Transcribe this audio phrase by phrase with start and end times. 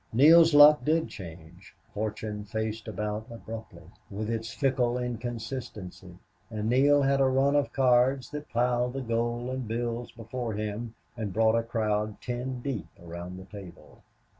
[0.11, 1.75] Neale's luck did change.
[1.93, 6.17] Fortune faced about abruptly, with its fickle inconsistency,
[6.49, 10.95] and Neale had a run of cards that piled the gold and bills before him
[11.15, 14.01] and brought a crowd ten deep around the table.